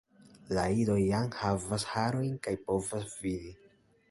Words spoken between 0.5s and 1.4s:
La idoj jam